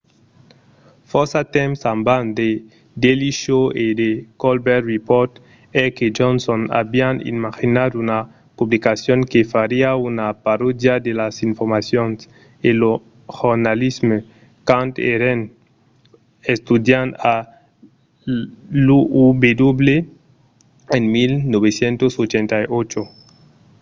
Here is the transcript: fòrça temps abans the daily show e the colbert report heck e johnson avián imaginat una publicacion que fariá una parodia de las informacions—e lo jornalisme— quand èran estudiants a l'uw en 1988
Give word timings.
fòrça 1.09 1.41
temps 1.55 1.79
abans 1.93 2.27
the 2.39 2.49
daily 3.03 3.31
show 3.41 3.63
e 3.83 3.85
the 3.99 4.09
colbert 4.41 4.83
report 4.93 5.31
heck 5.75 5.95
e 6.05 6.07
johnson 6.17 6.61
avián 6.81 7.15
imaginat 7.33 7.91
una 8.01 8.19
publicacion 8.57 9.19
que 9.31 9.41
fariá 9.53 9.89
una 10.09 10.27
parodia 10.45 10.95
de 11.05 11.11
las 11.19 11.35
informacions—e 11.49 12.69
lo 12.81 12.91
jornalisme— 13.37 14.19
quand 14.67 14.91
èran 15.15 15.39
estudiants 16.53 17.15
a 17.31 17.35
l'uw 18.85 19.95
en 20.97 21.03
1988 21.11 23.01